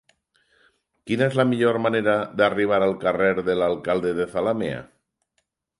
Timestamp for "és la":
1.31-1.45